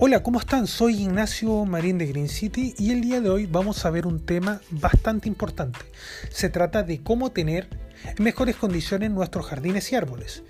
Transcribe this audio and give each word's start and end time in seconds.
Hola, 0.00 0.22
¿cómo 0.22 0.38
están? 0.38 0.68
Soy 0.68 1.02
Ignacio 1.02 1.64
Marín 1.64 1.98
de 1.98 2.06
Green 2.06 2.28
City 2.28 2.72
y 2.78 2.92
el 2.92 3.00
día 3.00 3.20
de 3.20 3.30
hoy 3.30 3.46
vamos 3.46 3.84
a 3.84 3.90
ver 3.90 4.06
un 4.06 4.24
tema 4.24 4.60
bastante 4.70 5.26
importante. 5.28 5.80
Se 6.30 6.48
trata 6.50 6.84
de 6.84 7.02
cómo 7.02 7.32
tener 7.32 7.68
mejores 8.16 8.54
condiciones 8.54 9.10
nuestros 9.10 9.46
jardines 9.46 9.90
y 9.90 9.96
árboles. 9.96 10.44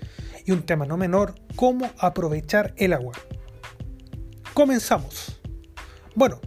Y 0.45 0.51
un 0.51 0.61
tema 0.61 0.85
no 0.85 0.97
menor, 0.97 1.33
cómo 1.55 1.89
aprovechar 1.97 2.75
el 2.77 2.93
agua. 2.93 3.13
Comenzamos. 4.53 5.41
Bueno, 6.13 6.39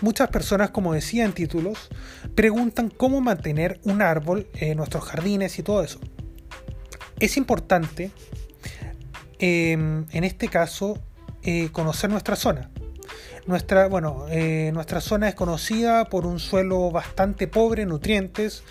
muchas 0.00 0.28
personas, 0.28 0.70
como 0.70 0.92
decía 0.92 1.24
en 1.24 1.34
títulos, 1.34 1.88
preguntan 2.34 2.90
cómo 2.90 3.20
mantener 3.20 3.78
un 3.84 4.02
árbol 4.02 4.48
en 4.54 4.78
nuestros 4.78 5.04
jardines 5.04 5.56
y 5.60 5.62
todo 5.62 5.84
eso. 5.84 6.00
Es 7.20 7.36
importante, 7.36 8.10
em, 9.38 10.06
en 10.10 10.24
este 10.24 10.48
caso, 10.48 11.00
eh, 11.44 11.68
conocer 11.72 12.10
nuestra 12.10 12.36
zona. 12.36 12.70
Nuestra, 13.46 13.88
bueno, 13.88 14.24
eh, 14.30 14.70
nuestra 14.72 15.02
zona 15.02 15.28
es 15.28 15.34
conocida 15.34 16.06
por 16.06 16.24
un 16.24 16.40
suelo 16.40 16.90
bastante 16.90 17.46
pobre 17.46 17.82
en 17.82 17.90
nutrientes 17.90 18.62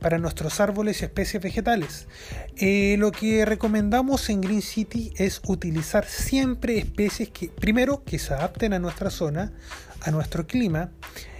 para 0.00 0.18
nuestros 0.18 0.60
árboles 0.60 1.00
y 1.00 1.06
especies 1.06 1.42
vegetales. 1.42 2.06
Eh, 2.58 2.96
lo 2.98 3.10
que 3.10 3.46
recomendamos 3.46 4.28
en 4.28 4.42
Green 4.42 4.60
City 4.60 5.14
es 5.16 5.40
utilizar 5.46 6.04
siempre 6.04 6.76
especies 6.76 7.30
que, 7.30 7.48
primero, 7.48 8.04
que 8.04 8.18
se 8.18 8.34
adapten 8.34 8.74
a 8.74 8.78
nuestra 8.78 9.08
zona, 9.08 9.52
a 10.02 10.10
nuestro 10.10 10.46
clima. 10.46 10.90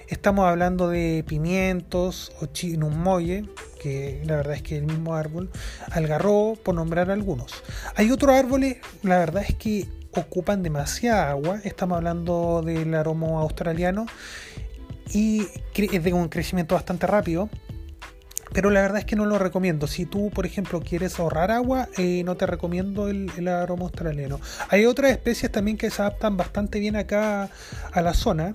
Estamos 0.08 0.46
hablando 0.46 0.88
de 0.88 1.22
pimientos 1.28 2.32
o 2.40 2.46
chinumoye, 2.46 3.44
que 3.82 4.22
la 4.24 4.36
verdad 4.36 4.54
es 4.54 4.62
que 4.62 4.78
el 4.78 4.86
mismo 4.86 5.14
árbol, 5.14 5.50
algarrobo, 5.90 6.56
por 6.56 6.74
nombrar 6.74 7.10
algunos. 7.10 7.52
Hay 7.94 8.10
otros 8.10 8.34
árboles, 8.34 8.78
la 9.02 9.18
verdad 9.18 9.44
es 9.46 9.54
que 9.56 9.97
ocupan 10.14 10.62
demasiada 10.62 11.30
agua. 11.30 11.60
Estamos 11.64 11.96
hablando 11.96 12.62
del 12.62 12.94
aroma 12.94 13.40
australiano 13.40 14.06
y 15.12 15.46
es 15.74 16.04
de 16.04 16.12
un 16.12 16.28
crecimiento 16.28 16.74
bastante 16.74 17.06
rápido. 17.06 17.48
Pero 18.52 18.70
la 18.70 18.80
verdad 18.80 18.98
es 18.98 19.04
que 19.04 19.16
no 19.16 19.26
lo 19.26 19.38
recomiendo. 19.38 19.86
Si 19.86 20.06
tú, 20.06 20.30
por 20.30 20.46
ejemplo, 20.46 20.80
quieres 20.80 21.18
ahorrar 21.18 21.50
agua, 21.50 21.88
eh, 21.98 22.22
no 22.24 22.36
te 22.36 22.46
recomiendo 22.46 23.08
el, 23.08 23.46
aroma 23.46 23.84
australiano. 23.84 24.40
Hay 24.70 24.86
otras 24.86 25.10
especies 25.10 25.52
también 25.52 25.76
que 25.76 25.90
se 25.90 26.00
adaptan 26.02 26.36
bastante 26.36 26.80
bien 26.80 26.96
acá 26.96 27.50
a 27.92 28.02
la 28.02 28.14
zona, 28.14 28.52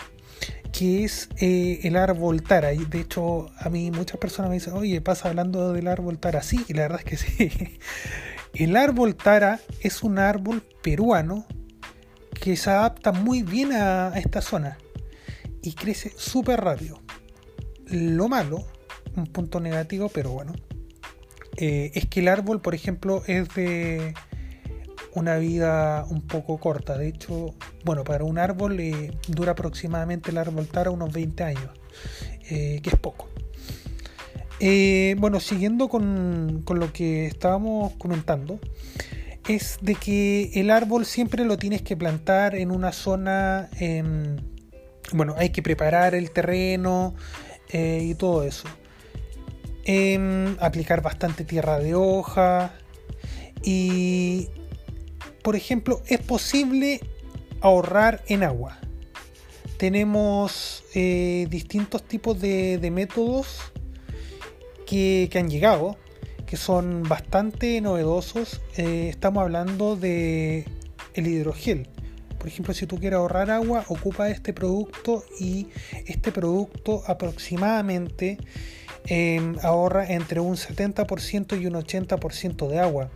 que 0.71 1.03
es 1.03 1.29
eh, 1.39 1.79
el 1.83 1.95
árbol 1.95 2.41
tara. 2.41 2.73
Y 2.73 2.85
de 2.85 3.01
hecho, 3.01 3.51
a 3.59 3.69
mí 3.69 3.91
muchas 3.91 4.17
personas 4.17 4.49
me 4.49 4.55
dicen, 4.55 4.73
oye, 4.73 4.99
pasa 4.99 5.29
hablando 5.29 5.73
del 5.73 5.87
árbol 5.87 6.17
tara. 6.17 6.41
Sí, 6.41 6.65
la 6.69 6.83
verdad 6.83 6.99
es 6.99 7.05
que 7.05 7.17
sí. 7.17 7.51
El 8.53 8.75
árbol 8.75 9.15
tara 9.15 9.59
es 9.81 10.03
un 10.03 10.19
árbol 10.19 10.61
peruano 10.83 11.45
que 12.39 12.55
se 12.55 12.69
adapta 12.69 13.11
muy 13.11 13.41
bien 13.41 13.73
a, 13.73 14.13
esta 14.15 14.41
zona 14.41 14.77
y 15.63 15.73
crece 15.73 16.11
súper 16.15 16.61
rápido. 16.61 17.01
Lo 17.87 18.29
malo, 18.29 18.63
un 19.15 19.25
punto 19.25 19.59
negativo, 19.59 20.09
pero 20.09 20.31
bueno, 20.31 20.53
eh, 21.57 21.91
es 21.95 22.05
que 22.05 22.19
el 22.19 22.27
árbol, 22.27 22.61
por 22.61 22.75
ejemplo, 22.75 23.23
es 23.25 23.49
de 23.55 24.13
una 25.15 25.37
vida 25.37 26.05
un 26.11 26.21
poco 26.21 26.59
corta. 26.59 26.95
De 26.95 27.07
hecho, 27.07 27.55
bueno, 27.83 28.03
para 28.03 28.23
un 28.23 28.37
árbol 28.37 28.79
eh, 28.79 29.17
dura 29.27 29.53
aproximadamente 29.53 30.29
el 30.29 30.37
árbol 30.37 30.67
tara 30.67 30.91
unos 30.91 31.11
20 31.11 31.43
años, 31.43 31.71
eh, 32.51 32.81
que 32.83 32.89
es 32.91 32.97
poco. 32.97 33.32
Eh, 34.65 35.15
bueno, 35.17 35.41
siguiendo 35.41 35.89
con, 35.89 36.63
lo 36.65 36.93
que 36.93 37.25
estábamos 37.25 37.91
comentando, 37.97 38.61
es 39.49 39.77
de 39.81 39.95
que 39.95 40.51
el 40.53 40.71
árbol 40.71 41.05
siempre 41.05 41.43
lo 41.43 41.57
tienes 41.57 41.81
que 41.81 41.97
plantar 41.97 42.55
en 42.55 42.71
una 42.71 42.93
zona, 42.93 43.67
em, 43.77 44.37
bueno, 45.11 45.35
hay 45.37 45.49
que 45.49 45.61
preparar 45.61 46.15
el 46.15 46.31
terreno 46.31 47.13
eh, 47.73 48.05
y 48.09 48.15
todo 48.15 48.43
eso. 48.43 48.69
Em, 49.83 50.55
aplicar 50.61 51.01
bastante 51.01 51.43
tierra 51.43 51.77
de 51.79 51.95
hoja 51.95 52.73
y, 53.63 54.47
por 55.43 55.57
ejemplo, 55.57 56.01
es 56.07 56.19
posible 56.21 57.01
ahorrar 57.59 58.21
en 58.27 58.43
agua. 58.43 58.79
Tenemos 59.75 60.85
eh, 60.95 61.47
distintos 61.49 62.03
tipos 62.03 62.39
de 62.39 62.89
métodos 62.93 63.73
que, 64.85 65.29
han 65.35 65.49
llegado, 65.49 65.97
que 66.45 66.57
son 66.57 67.03
bastante 67.03 67.79
novedosos. 67.81 68.61
Eh, 68.77 69.07
estamos 69.09 69.41
hablando 69.41 69.95
de 69.95 70.65
el 71.13 71.27
hidrogel. 71.27 71.87
Por 72.37 72.47
ejemplo, 72.47 72.73
si 72.73 72.85
tú 72.85 72.97
quieres 72.97 73.17
ahorrar 73.17 73.49
agua, 73.51 73.85
ocupa 73.87 74.29
este 74.29 74.51
producto 74.51 75.23
y 75.39 75.67
este 76.07 76.31
producto 76.31 77.01
aproximadamente 77.07 78.37
eh, 79.07 79.55
ahorra 79.61 80.05
entre 80.11 80.39
un 80.39 80.55
70% 80.55 81.61
y 81.61 81.67
un 81.67 81.73
80% 81.73 82.67
de 82.67 82.79
agua. 82.79 83.09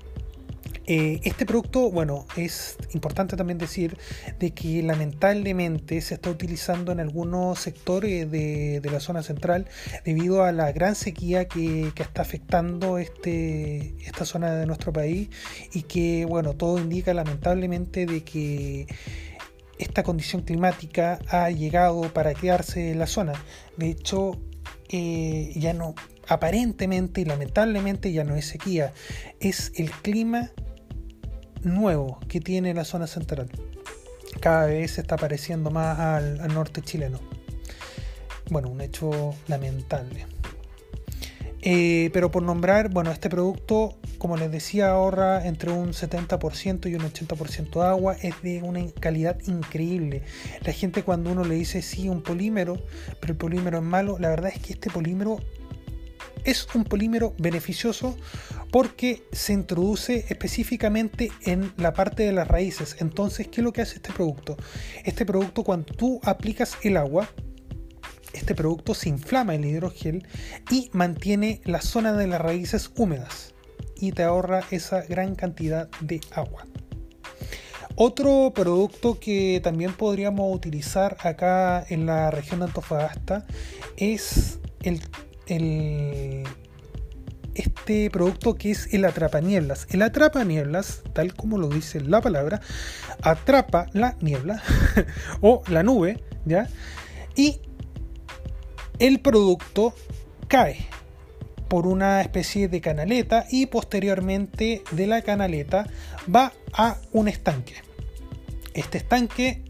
Eh, 0.86 1.20
este 1.24 1.46
producto, 1.46 1.92
bueno, 1.92 2.26
es 2.38 2.78
importante 2.94 3.36
también 3.36 3.58
decir 3.58 3.98
de 4.40 4.52
que 4.52 4.82
lamentablemente 4.84 6.00
se 6.02 6.14
está 6.14 6.30
utilizando 6.30 6.92
en 6.92 7.00
algunos 7.00 7.60
sectores 7.60 8.30
de, 8.32 8.82
la 8.90 9.02
zona 9.02 9.22
central 9.22 9.68
debido 10.06 10.44
a 10.44 10.54
la 10.54 10.72
gran 10.72 10.96
sequía 10.96 11.46
que, 11.46 11.92
está 11.98 12.22
afectando 12.22 12.98
este, 12.98 13.96
esta 14.06 14.24
zona 14.24 14.56
de 14.56 14.66
nuestro 14.66 14.94
país 14.94 15.30
y 15.74 15.84
que, 15.84 16.26
bueno, 16.26 16.54
todo 16.54 16.80
indica 16.80 17.14
lamentablemente 17.14 18.06
de 18.06 18.24
que 18.24 18.88
esta 19.78 20.04
condición 20.04 20.42
climática 20.44 21.20
ha 21.28 21.50
llegado 21.50 22.14
para 22.14 22.34
quedarse 22.34 22.92
en 22.92 23.00
la 23.00 23.08
zona. 23.08 23.34
De 23.76 23.90
hecho, 23.90 24.40
eh, 24.90 25.52
ya 25.56 25.74
no, 25.74 25.96
aparentemente 26.28 27.22
y 27.22 27.26
lamentablemente 27.26 28.12
ya 28.12 28.24
no 28.24 28.36
es 28.36 28.46
sequía, 28.46 28.94
es 29.40 29.72
el 29.76 29.92
clima 29.92 30.52
nuevo 31.64 32.20
que 32.28 32.40
tiene 32.40 32.74
la 32.74 32.86
zona 32.86 33.08
central. 33.08 33.50
Cada 34.40 34.68
vez 34.68 34.92
se 34.92 35.02
está 35.02 35.18
pareciendo 35.18 35.72
más 35.72 36.00
al, 36.00 36.54
norte 36.54 36.82
chileno. 36.82 37.20
Bueno, 38.50 38.70
un 38.70 38.82
hecho 38.82 39.34
lamentable. 39.48 40.26
Eh, 41.62 42.12
pero 42.14 42.32
por 42.32 42.44
nombrar, 42.44 42.90
bueno, 42.90 43.12
este 43.12 43.30
producto, 43.30 43.98
como 44.20 44.38
les 44.38 44.52
decía, 44.52 44.92
ahorra 44.92 45.46
entre 45.48 45.72
un 45.72 45.90
70% 45.90 46.90
y 46.90 46.96
un 46.96 47.02
80% 47.02 47.82
de 47.82 47.86
agua, 47.86 48.16
es 48.22 48.42
de 48.42 48.62
una 48.62 48.86
calidad 49.00 49.38
increíble. 49.48 50.24
La 50.62 50.72
gente 50.72 51.04
cuando 51.04 51.32
uno 51.32 51.44
le 51.44 51.56
dice 51.56 51.82
sí, 51.82 52.08
un 52.08 52.22
polímero, 52.22 52.78
pero 53.20 53.34
el 53.34 53.38
polímero 53.38 53.80
es 53.80 53.84
malo, 53.84 54.18
la 54.20 54.30
verdad 54.30 54.52
es 54.56 54.62
que 54.62 54.74
este 54.74 54.90
polímero 54.90 55.40
es 56.48 56.66
un 56.74 56.86
polímero 56.86 57.36
beneficioso 57.38 58.18
porque 58.72 59.24
se 59.34 59.52
introduce 59.52 60.26
específicamente 60.30 61.30
en 61.46 61.74
la 61.76 61.94
parte 61.94 62.24
de 62.24 62.32
las 62.32 62.48
raíces. 62.48 62.96
Entonces, 63.00 63.50
¿qué 63.50 63.60
es 63.60 63.66
lo 63.66 63.74
que 63.74 63.82
hace 63.82 63.96
este 63.96 64.14
producto? 64.14 64.56
Este 65.04 65.26
producto 65.26 65.64
cuando 65.66 65.94
tú 65.94 66.22
aplicas 66.24 66.78
el 66.84 66.96
agua, 66.96 67.30
este 68.32 68.56
producto 68.56 68.94
se 68.94 69.10
inflama 69.10 69.56
el 69.56 69.66
hidrogel 69.66 70.26
y 70.72 70.90
mantiene 70.94 71.62
la 71.66 71.82
zona 71.82 72.14
de 72.14 72.28
las 72.28 72.40
raíces 72.40 72.92
húmedas 72.96 73.54
y 73.98 74.14
te 74.14 74.24
ahorra 74.24 74.64
esa 74.72 75.02
gran 75.02 75.36
cantidad 75.36 75.90
de 76.00 76.22
agua. 76.32 76.66
Otro 77.96 78.54
producto 78.56 79.20
que 79.20 79.60
también 79.62 79.92
podríamos 79.92 80.56
utilizar 80.56 81.18
acá 81.20 81.86
en 81.90 82.06
la 82.06 82.32
región 82.32 82.60
de 82.62 82.68
Antofagasta 82.68 83.46
es 83.98 84.60
el 84.84 85.02
este 87.56 88.10
producto 88.12 88.56
que 88.56 88.72
es 88.72 88.94
el 88.94 89.06
atrapanieblas. 89.06 89.88
El 89.90 90.02
atrapanieblas, 90.02 91.04
tal 91.14 91.34
como 91.34 91.58
lo 91.58 91.70
dice 91.70 92.02
la 92.02 92.22
palabra, 92.22 92.62
atrapa 93.22 93.88
la 93.94 94.16
niebla 94.22 94.62
o 95.42 95.64
la 95.68 95.84
nube, 95.84 96.24
¿ya? 96.46 96.68
Y 97.36 97.62
el 99.00 99.20
producto 99.20 99.94
cae 100.48 100.88
por 101.68 101.88
una 101.88 102.22
especie 102.22 102.68
de 102.68 102.82
canaleta 102.82 103.46
y 103.50 103.66
posteriormente 103.66 104.84
de 104.92 105.08
la 105.08 105.22
canaleta 105.22 105.88
va 106.34 106.54
a 106.74 106.98
un 107.12 107.28
estanque. 107.28 107.76
Este 108.74 109.00
estanque 109.00 109.67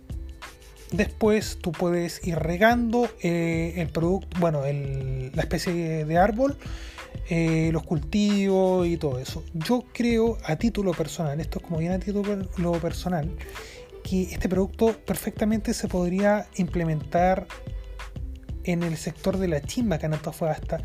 después 0.92 1.58
tú 1.62 1.72
puedes 1.72 2.26
ir 2.26 2.36
regando 2.38 3.10
eh, 3.22 3.74
el 3.78 3.90
producto, 3.90 4.40
bueno, 4.40 4.62
la 4.62 5.42
especie 5.42 6.06
de 6.06 6.18
árbol 6.18 6.58
eh, 7.30 7.72
los 7.74 7.84
cultivos 7.84 8.88
y 8.88 8.96
todo 8.96 9.20
eso. 9.20 9.44
Yo 9.54 9.84
creo 9.92 10.38
a 10.46 10.56
título 10.56 10.94
personal, 10.94 11.40
esto 11.42 11.60
es 11.60 11.66
como 11.66 11.80
bien 11.80 11.92
a 11.92 12.00
título 12.00 12.74
personal, 12.80 13.30
que 14.02 14.24
este 14.24 14.48
producto 14.48 14.96
perfectamente 15.06 15.74
se 15.74 15.90
podría 15.90 16.48
implementar 16.56 17.46
en 18.68 18.84
el 18.84 18.98
sector 18.98 19.38
de 19.38 19.48
la 19.48 19.62
chimba 19.62 19.96
acá 19.96 20.08
en 20.08 20.14
Antofagasta, 20.14 20.82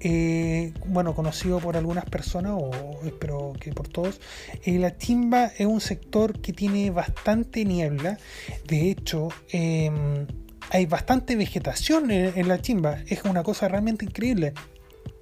eh, 0.00 0.72
bueno, 0.86 1.14
conocido 1.14 1.58
por 1.58 1.76
algunas 1.76 2.04
personas, 2.04 2.52
o 2.54 2.70
espero 3.04 3.54
que 3.58 3.72
por 3.72 3.88
todos, 3.88 4.20
eh, 4.64 4.78
la 4.78 4.96
chimba 4.96 5.46
es 5.46 5.66
un 5.66 5.80
sector 5.80 6.40
que 6.40 6.52
tiene 6.52 6.90
bastante 6.90 7.64
niebla, 7.64 8.18
de 8.66 8.90
hecho, 8.90 9.28
em, 9.50 10.26
hay 10.70 10.86
bastante 10.86 11.36
vegetación 11.36 12.10
en, 12.10 12.48
la 12.48 12.60
chimba, 12.60 12.98
es 13.06 13.24
una 13.24 13.42
cosa 13.42 13.68
realmente 13.68 14.04
increíble 14.04 14.54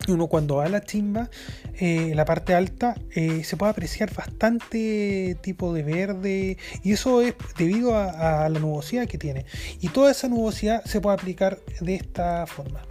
uno 0.08 0.26
cuando 0.26 0.56
va 0.56 0.66
a 0.66 0.68
la 0.68 0.82
chimba, 0.82 1.30
eh, 1.78 2.12
la 2.14 2.24
parte 2.24 2.54
alta, 2.54 2.96
eh, 3.14 3.44
se 3.44 3.56
puede 3.56 3.70
apreciar 3.70 4.14
bastante 4.14 5.36
tipo 5.42 5.72
de 5.72 5.82
verde 5.82 6.58
y 6.82 6.92
eso 6.92 7.22
es 7.22 7.34
debido 7.58 7.96
a, 7.96 8.48
la 8.48 8.58
nubosidad 8.58 9.06
que 9.06 9.18
tiene. 9.18 9.44
Y 9.80 9.88
toda 9.88 10.10
esa 10.10 10.28
nubosidad 10.28 10.84
se 10.84 11.00
puede 11.00 11.14
aplicar 11.14 11.58
de 11.80 11.94
esta 11.94 12.46
forma. 12.46 12.82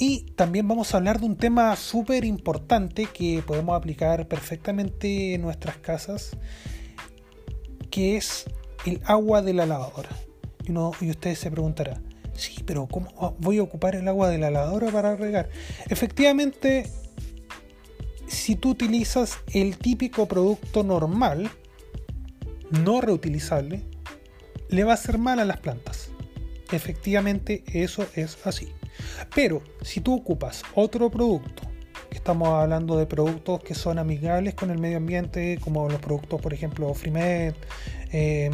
Y 0.00 0.30
también 0.36 0.68
vamos 0.68 0.94
a 0.94 0.98
hablar 0.98 1.18
de 1.18 1.26
un 1.26 1.36
tema 1.36 1.74
súper 1.74 2.24
importante 2.24 3.06
que 3.06 3.42
podemos 3.44 3.76
aplicar 3.76 4.28
perfectamente 4.28 5.34
en 5.34 5.42
nuestras 5.42 5.76
casas, 5.78 6.36
que 7.90 8.16
es 8.16 8.44
el 8.86 9.00
agua 9.04 9.42
de 9.42 9.54
la 9.54 9.66
lavadora. 9.66 10.10
Y, 10.64 10.70
uno, 10.70 10.92
y 11.00 11.10
ustedes 11.10 11.40
se 11.40 11.50
preguntarán, 11.50 12.07
Sí, 12.38 12.62
pero 12.64 12.86
¿cómo 12.86 13.36
voy 13.40 13.58
a 13.58 13.62
ocupar 13.62 13.96
el 13.96 14.06
agua 14.06 14.28
de 14.28 14.38
la 14.38 14.52
lavadora 14.52 14.92
para 14.92 15.16
regar? 15.16 15.50
Efectivamente, 15.88 16.88
si 18.28 18.54
tú 18.54 18.70
utilizas 18.70 19.38
el 19.52 19.76
típico 19.76 20.28
producto 20.28 20.84
normal, 20.84 21.50
no 22.84 23.00
reutilizable, 23.00 23.82
le 24.68 24.84
va 24.84 24.92
a 24.92 24.94
hacer 24.94 25.18
mal 25.18 25.40
a 25.40 25.44
las 25.44 25.58
plantas. 25.58 26.10
Efectivamente, 26.70 27.64
eso 27.72 28.06
es 28.14 28.38
así. 28.46 28.68
Pero 29.34 29.60
si 29.82 30.00
tú 30.00 30.14
ocupas 30.14 30.62
otro 30.76 31.10
producto 31.10 31.67
estamos 32.28 32.48
hablando 32.48 32.98
de 32.98 33.06
productos 33.06 33.62
que 33.62 33.74
son 33.74 33.98
amigables 33.98 34.52
con 34.52 34.70
el 34.70 34.76
medio 34.76 34.98
ambiente, 34.98 35.58
como 35.64 35.88
los 35.88 35.98
productos, 35.98 36.38
por 36.42 36.52
ejemplo, 36.52 36.92
Freemed, 36.92 37.54
em, 38.12 38.52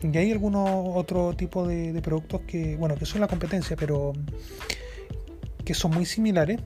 y 0.00 0.16
hay 0.16 0.30
algunos 0.30 0.68
otro 0.94 1.32
tipo 1.34 1.66
de, 1.66 2.00
productos 2.02 2.42
que, 2.42 2.76
bueno, 2.76 2.94
que 2.94 3.06
son 3.06 3.20
la 3.20 3.26
competencia, 3.26 3.74
pero 3.74 4.12
que 5.64 5.74
son 5.74 5.90
muy 5.90 6.06
similares. 6.06 6.60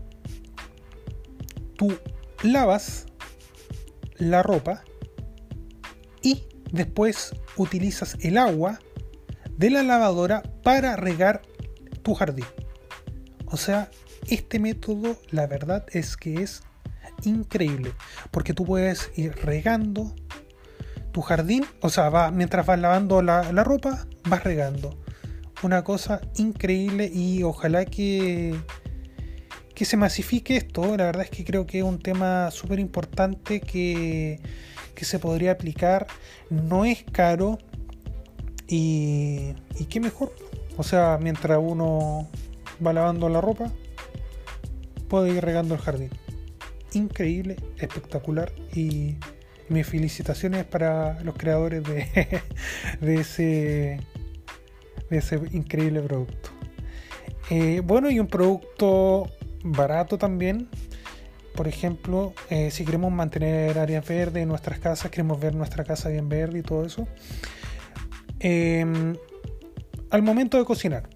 Tú 1.78 1.96
lavas 2.42 3.06
la 4.18 4.42
ropa 4.42 4.84
y 6.20 6.42
después 6.72 7.34
utilizas 7.56 8.18
el 8.20 8.36
agua 8.36 8.80
de 9.56 9.70
la 9.70 9.82
lavadora 9.82 10.42
para 10.62 10.94
regar 10.96 11.40
tu 12.02 12.12
jardín. 12.12 12.44
O 13.46 13.56
sea, 13.56 13.88
este 14.28 14.58
método, 14.58 15.16
la 15.30 15.46
verdad 15.46 15.84
es 15.92 16.16
que 16.16 16.42
es 16.42 16.62
increíble, 17.24 17.92
porque 18.30 18.54
tú 18.54 18.64
puedes 18.64 19.10
ir 19.16 19.34
regando 19.36 20.14
tu 21.12 21.22
jardín, 21.22 21.64
o 21.80 21.90
sea, 21.90 22.30
mientras 22.32 22.66
vas 22.66 22.78
lavando 22.78 23.22
la, 23.22 23.42
ropa, 23.64 24.06
vas 24.28 24.42
regando. 24.42 24.98
Una 25.62 25.84
cosa 25.84 26.20
increíble 26.36 27.10
y 27.12 27.44
ojalá 27.44 27.84
que, 27.84 28.54
que 29.74 29.84
se 29.84 29.96
masifique 29.96 30.56
esto. 30.56 30.96
La 30.96 31.04
verdad 31.04 31.22
es 31.22 31.30
que 31.30 31.44
creo 31.44 31.66
que 31.66 31.78
es 31.78 31.84
un 31.84 32.00
tema 32.00 32.50
súper 32.50 32.80
importante 32.80 33.60
que, 33.60 34.40
que, 34.94 35.04
se 35.04 35.20
podría 35.20 35.52
aplicar. 35.52 36.08
No 36.50 36.84
es 36.84 37.04
caro 37.04 37.58
y, 38.66 39.54
y 39.78 39.84
qué 39.88 40.00
mejor. 40.00 40.34
O 40.76 40.82
sea, 40.82 41.18
mientras 41.22 41.58
uno 41.62 42.28
va 42.84 42.92
lavando 42.92 43.28
la 43.28 43.40
ropa, 43.40 43.70
puedo 45.08 45.26
ir 45.26 45.44
regando 45.44 45.74
el 45.74 45.80
jardín. 45.80 46.10
Increíble, 46.92 47.56
espectacular 47.78 48.52
y 48.74 49.16
mis 49.68 49.86
felicitaciones 49.86 50.64
para 50.64 51.20
los 51.22 51.34
creadores 51.36 51.82
de, 51.84 52.42
de, 53.00 53.14
ese, 53.14 54.00
de 55.10 55.18
ese 55.18 55.40
increíble 55.52 56.00
producto. 56.00 56.50
Eh, 57.50 57.82
bueno, 57.84 58.10
y 58.10 58.18
un 58.20 58.26
producto 58.26 59.30
barato 59.62 60.18
también. 60.18 60.68
Por 61.54 61.68
ejemplo, 61.68 62.34
eh, 62.50 62.70
si 62.70 62.84
queremos 62.84 63.12
mantener 63.12 63.78
áreas 63.78 64.06
verdes 64.06 64.42
en 64.42 64.48
nuestras 64.48 64.78
casas, 64.78 65.10
queremos 65.10 65.40
ver 65.40 65.54
nuestra 65.54 65.84
casa 65.84 66.08
bien 66.08 66.28
verde 66.28 66.58
y 66.60 66.62
todo 66.62 66.84
eso. 66.84 67.06
Em, 68.40 69.16
al 70.10 70.22
momento 70.22 70.58
de 70.58 70.64
cocinar. 70.64 71.08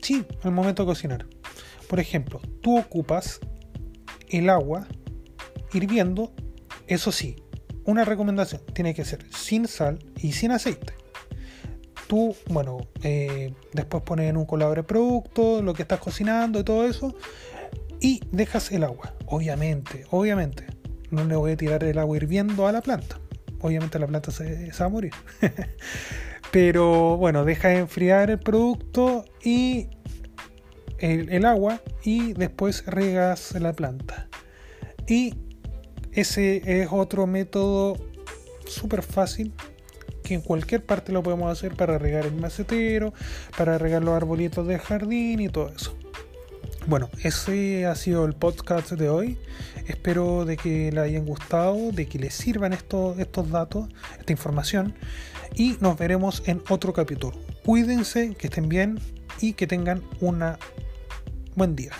Sí, 0.00 0.24
al 0.42 0.52
momento 0.52 0.84
de 0.84 0.86
cocinar. 0.86 1.26
Por 1.88 2.00
ejemplo, 2.00 2.40
tú 2.60 2.78
ocupas 2.78 3.40
el 4.28 4.50
agua 4.50 4.86
hirviendo, 5.72 6.32
eso 6.86 7.12
sí, 7.12 7.36
una 7.84 8.04
recomendación, 8.04 8.60
tiene 8.74 8.94
que 8.94 9.04
ser 9.04 9.24
sin 9.34 9.66
sal 9.66 9.98
y 10.16 10.32
sin 10.32 10.50
aceite. 10.50 10.92
Tú, 12.06 12.34
bueno, 12.48 12.78
eh, 13.02 13.52
después 13.72 14.02
pones 14.02 14.30
en 14.30 14.36
un 14.36 14.46
colador 14.46 14.78
el 14.78 14.84
producto, 14.84 15.62
lo 15.62 15.74
que 15.74 15.82
estás 15.82 16.00
cocinando 16.00 16.60
y 16.60 16.64
todo 16.64 16.86
eso, 16.86 17.14
y 18.00 18.20
dejas 18.30 18.70
el 18.72 18.84
agua. 18.84 19.14
Obviamente, 19.26 20.06
obviamente, 20.10 20.66
no 21.10 21.24
le 21.24 21.36
voy 21.36 21.52
a 21.52 21.56
tirar 21.56 21.84
el 21.84 21.98
agua 21.98 22.16
hirviendo 22.16 22.66
a 22.66 22.72
la 22.72 22.80
planta. 22.82 23.20
Obviamente 23.60 23.98
la 23.98 24.06
planta 24.06 24.30
se, 24.30 24.72
se 24.72 24.78
va 24.78 24.86
a 24.86 24.88
morir. 24.88 25.12
Pero 26.50 27.16
bueno, 27.16 27.44
deja 27.44 27.74
enfriar 27.74 28.30
el 28.30 28.38
producto 28.38 29.24
y 29.42 29.88
el, 30.98 31.44
agua 31.44 31.80
y 32.02 32.32
después 32.32 32.84
regas 32.86 33.52
la 33.60 33.72
planta. 33.72 34.28
Y 35.06 35.34
ese 36.12 36.82
es 36.82 36.88
otro 36.90 37.26
método 37.26 37.96
súper 38.66 39.02
fácil 39.02 39.52
que 40.22 40.34
en 40.34 40.40
cualquier 40.42 40.84
parte 40.84 41.12
lo 41.12 41.22
podemos 41.22 41.50
hacer 41.50 41.74
para 41.74 41.96
regar 41.96 42.26
el 42.26 42.34
macetero, 42.34 43.14
para 43.56 43.78
regar 43.78 44.02
los 44.02 44.14
arbolitos 44.14 44.66
del 44.66 44.78
jardín 44.78 45.40
y 45.40 45.48
todo 45.48 45.72
eso. 45.74 45.96
Bueno, 46.86 47.10
ese 47.22 47.86
ha 47.86 47.94
sido 47.94 48.24
el 48.24 48.34
podcast 48.34 48.92
de 48.92 49.08
hoy. 49.08 49.38
Espero 49.86 50.44
de 50.44 50.56
que 50.56 50.90
le 50.90 51.00
hayan 51.00 51.26
gustado, 51.26 51.92
de 51.92 52.06
que 52.06 52.18
les 52.18 52.34
sirvan 52.34 52.72
estos, 52.72 53.18
estos 53.18 53.50
datos, 53.50 53.88
esta 54.18 54.32
información. 54.32 54.94
Y 55.54 55.76
nos 55.80 55.98
veremos 55.98 56.42
en 56.46 56.62
otro 56.68 56.92
capítulo. 56.92 57.38
Cuídense, 57.64 58.34
que 58.34 58.46
estén 58.46 58.68
bien 58.68 58.98
y 59.40 59.52
que 59.52 59.66
tengan 59.66 60.02
una 60.20 60.58
Buen 61.58 61.74
día. 61.74 61.90